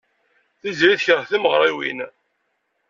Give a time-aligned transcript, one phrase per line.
[0.59, 1.99] Tiziri tekṛeh timeɣriwin.